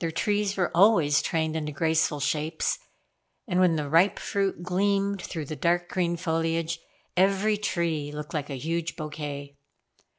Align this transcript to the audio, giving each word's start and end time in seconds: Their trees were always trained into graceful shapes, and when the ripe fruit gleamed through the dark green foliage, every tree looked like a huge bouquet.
Their 0.00 0.10
trees 0.10 0.58
were 0.58 0.70
always 0.76 1.22
trained 1.22 1.56
into 1.56 1.72
graceful 1.72 2.20
shapes, 2.20 2.78
and 3.46 3.58
when 3.58 3.76
the 3.76 3.88
ripe 3.88 4.18
fruit 4.18 4.62
gleamed 4.62 5.22
through 5.22 5.46
the 5.46 5.56
dark 5.56 5.88
green 5.88 6.18
foliage, 6.18 6.78
every 7.16 7.56
tree 7.56 8.12
looked 8.12 8.34
like 8.34 8.50
a 8.50 8.58
huge 8.58 8.94
bouquet. 8.94 9.56